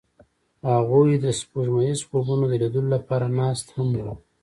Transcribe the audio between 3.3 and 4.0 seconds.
ناست هم